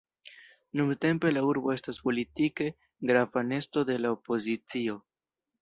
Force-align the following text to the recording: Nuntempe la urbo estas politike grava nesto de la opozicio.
Nuntempe 0.79 1.33
la 1.35 1.43
urbo 1.49 1.75
estas 1.75 2.01
politike 2.09 2.71
grava 3.13 3.47
nesto 3.53 3.87
de 3.91 4.03
la 4.03 4.15
opozicio. 4.19 5.01